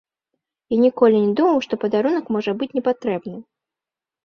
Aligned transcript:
Я 0.75 0.79
ніколі 0.85 1.17
не 1.25 1.35
думаў, 1.41 1.59
што 1.67 1.73
падарунак 1.85 2.33
можа 2.39 2.51
быць 2.65 2.73
не 2.81 2.85
патрэбны. 2.91 3.37